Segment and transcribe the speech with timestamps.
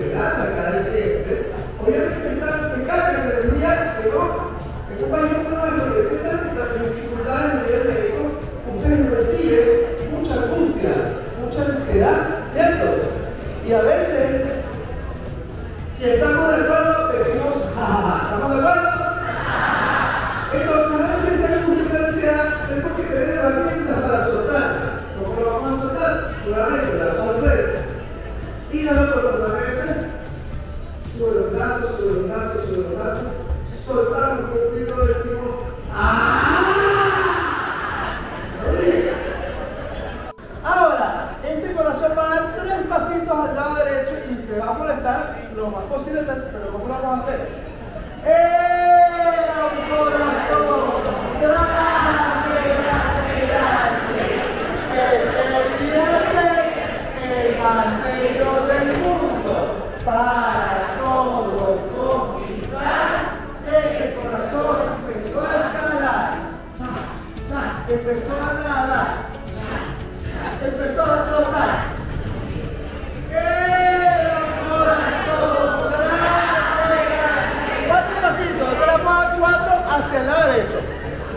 [0.00, 4.24] que obviamente están, se cargan del día que no,
[4.90, 8.22] en un país como nuestro, que dificultades a nivel médico,
[8.76, 9.68] ustedes reciben
[10.12, 10.92] mucha angustia,
[11.40, 12.16] mucha ansiedad,
[12.52, 12.86] ¿cierto?
[13.66, 14.42] Y a veces,
[15.86, 18.90] si estamos de acuerdo, decimos, ¿estamos de acuerdo?
[20.52, 24.39] Entonces, a veces angustia, esa ansiedad, es porque tenemos herramientas para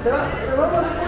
[0.04, 1.03] Se va, se va a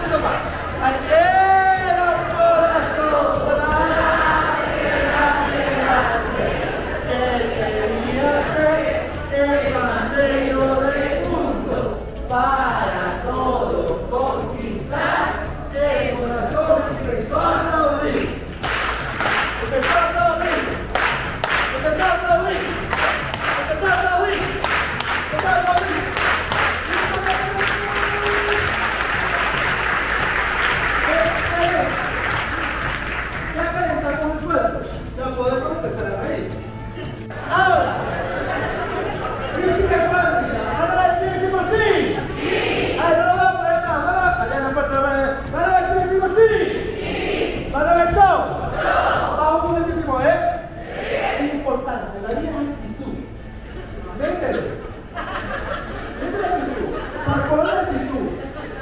[57.26, 58.28] Sacó la actitud.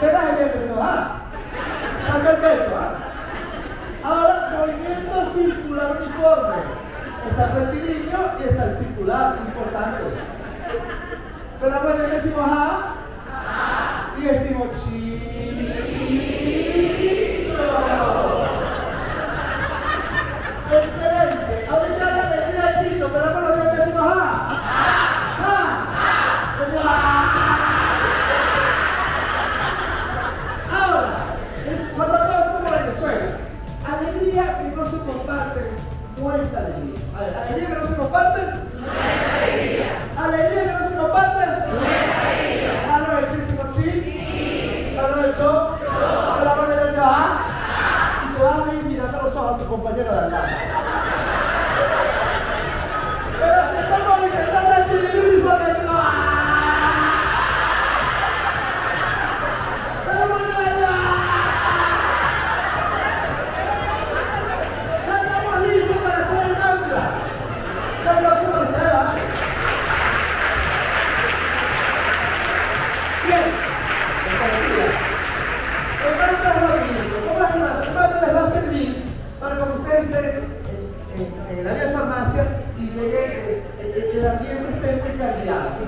[0.01, 1.23] ¿Qué la gente se va?
[2.07, 2.95] Saca el ¿ah?
[4.05, 6.57] Ahora, movimiento circular uniforme.
[7.31, 10.03] Está el rectilíneo y está el circular, importante.
[11.59, 12.95] Pero bueno, decimos A
[14.19, 15.04] y decimos chicho.
[36.25, 36.99] No es alegría.
[37.49, 40.65] Que no se comparte no es alegría.
[40.65, 42.73] Que no se comparte no es alegría.
[43.75, 47.55] Sí, sí, a lo del cho, a la manera de bajar
[48.75, 50.31] y te vas a a tu compañero de al.
[53.41, 55.24] Pero si estamos intentando el chililú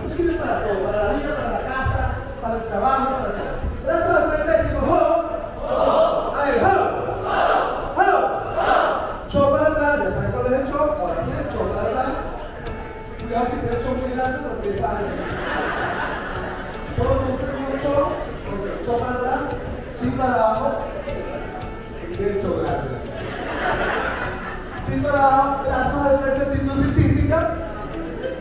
[0.09, 2.03] sirve para todo, para la vida, para la casa,
[2.41, 3.67] para el trabajo, para todo.
[3.87, 3.93] De
[4.31, 6.67] frente decimos ho, ahí, ho,
[7.97, 12.07] ho, cho para atrás, ya saben cuál es cho, ahora sí el cho para atrás.
[13.21, 15.05] Cuidado si tiene el cho muy grande porque sale.
[16.97, 17.95] Cho, siempre con el cho,
[18.85, 19.41] cho para atrás,
[20.01, 20.69] chin para abajo,
[22.11, 22.91] y cho grande.
[24.87, 27.66] Chin para abajo, brazos de frente, actitud risística,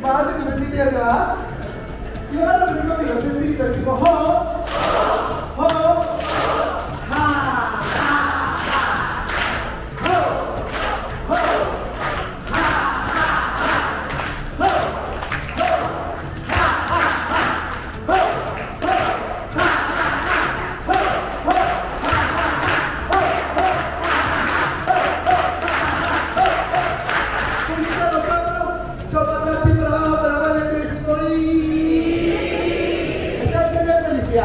[0.01, 1.35] más actitud risística hacia abajo.
[2.33, 4.63] Y ahora lo yo sencillito decimos ho,
[5.57, 5.84] ho,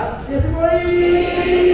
[0.00, 0.30] Hallelujah.
[0.30, 1.69] Yes, boy.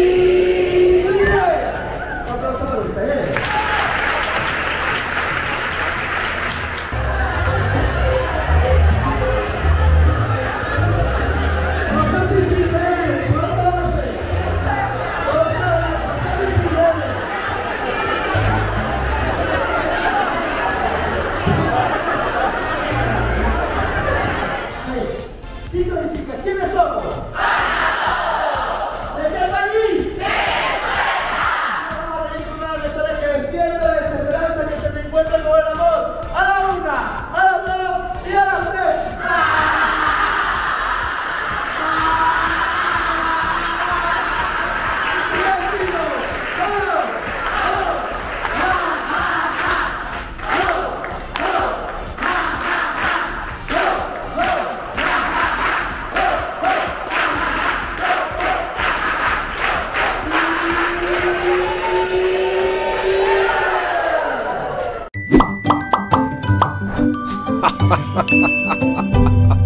[67.89, 69.66] 哈哈哈哈哈哈。